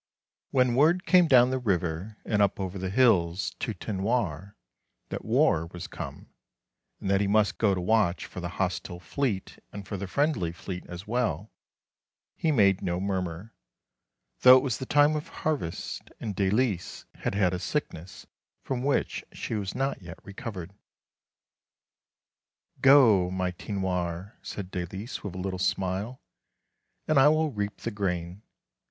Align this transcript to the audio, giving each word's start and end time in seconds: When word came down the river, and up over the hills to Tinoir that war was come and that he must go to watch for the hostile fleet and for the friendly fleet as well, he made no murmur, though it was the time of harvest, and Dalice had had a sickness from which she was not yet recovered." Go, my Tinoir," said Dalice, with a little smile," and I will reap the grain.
When 0.49 0.73
word 0.73 1.05
came 1.05 1.27
down 1.27 1.51
the 1.51 1.59
river, 1.59 2.17
and 2.25 2.41
up 2.41 2.59
over 2.59 2.79
the 2.79 2.89
hills 2.89 3.53
to 3.59 3.75
Tinoir 3.75 4.55
that 5.09 5.23
war 5.23 5.67
was 5.67 5.85
come 5.85 6.33
and 6.99 7.07
that 7.07 7.21
he 7.21 7.27
must 7.27 7.59
go 7.59 7.75
to 7.75 7.81
watch 7.81 8.25
for 8.25 8.39
the 8.39 8.49
hostile 8.57 8.99
fleet 8.99 9.59
and 9.71 9.87
for 9.87 9.97
the 9.97 10.07
friendly 10.07 10.51
fleet 10.51 10.83
as 10.87 11.05
well, 11.05 11.51
he 12.35 12.51
made 12.51 12.81
no 12.81 12.99
murmur, 12.99 13.53
though 14.39 14.57
it 14.57 14.63
was 14.63 14.79
the 14.79 14.87
time 14.87 15.15
of 15.15 15.27
harvest, 15.27 16.09
and 16.19 16.35
Dalice 16.35 17.05
had 17.19 17.35
had 17.35 17.53
a 17.53 17.59
sickness 17.59 18.25
from 18.63 18.81
which 18.81 19.23
she 19.31 19.53
was 19.53 19.75
not 19.75 20.01
yet 20.01 20.17
recovered." 20.23 20.73
Go, 22.81 23.29
my 23.29 23.51
Tinoir," 23.51 24.35
said 24.41 24.71
Dalice, 24.71 25.23
with 25.23 25.35
a 25.35 25.39
little 25.39 25.59
smile," 25.59 26.19
and 27.07 27.19
I 27.19 27.27
will 27.29 27.51
reap 27.51 27.81
the 27.81 27.91
grain. 27.91 28.41